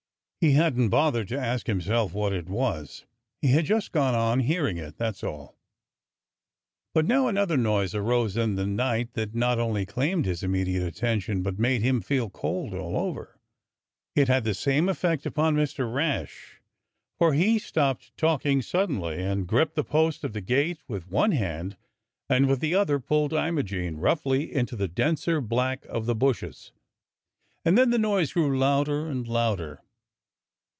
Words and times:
He 0.43 0.53
hadn't 0.53 0.89
bothered 0.89 1.27
to 1.27 1.37
ask 1.37 1.67
himself 1.67 2.15
what 2.15 2.33
it 2.33 2.49
was; 2.49 3.05
he 3.43 3.49
had 3.49 3.63
just 3.63 3.91
gone 3.91 4.15
on 4.15 4.39
hearing 4.39 4.77
it, 4.77 4.97
that's 4.97 5.23
all. 5.23 5.55
But 6.95 7.05
now 7.05 7.27
an 7.27 7.37
other 7.37 7.57
noise 7.57 7.93
arose 7.93 8.35
in 8.35 8.55
the 8.55 8.65
night 8.65 9.13
that 9.13 9.35
not 9.35 9.59
only 9.59 9.85
claimed 9.85 10.25
his 10.25 10.41
immediate 10.41 10.81
attention 10.81 11.43
but 11.43 11.59
made 11.59 11.83
him 11.83 12.01
feel 12.01 12.31
cold 12.31 12.73
all 12.73 12.97
over. 12.97 13.39
It 14.15 14.29
had 14.29 14.43
the 14.43 14.55
same 14.55 14.89
effect 14.89 15.27
upon 15.27 15.55
Mr. 15.55 15.93
Rash, 15.93 16.59
for 17.19 17.35
he 17.35 17.59
stopped 17.59 18.17
talking 18.17 18.63
suddenly 18.63 19.21
and 19.21 19.45
gripped 19.45 19.75
the 19.75 19.83
post 19.83 20.23
of 20.23 20.33
the 20.33 20.41
gate 20.41 20.79
with 20.87 21.07
one 21.11 21.33
hand 21.33 21.77
and 22.31 22.47
with 22.47 22.61
the 22.61 22.73
other 22.73 22.99
pulled 22.99 23.31
Imogene 23.33 23.97
roughly 23.97 24.51
into 24.51 24.75
the 24.75 24.87
denser 24.87 25.39
black 25.39 25.85
of 25.85 26.07
the 26.07 26.15
bushes; 26.15 26.71
and 27.63 27.77
then 27.77 27.91
the 27.91 27.99
noise 27.99 28.33
grew 28.33 28.57
louder 28.57 29.07
and 29.07 29.27
louder. 29.27 29.83